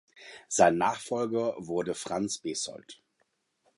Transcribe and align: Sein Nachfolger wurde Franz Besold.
Sein 0.47 0.79
Nachfolger 0.79 1.53
wurde 1.59 1.93
Franz 1.93 2.39
Besold. 2.39 3.03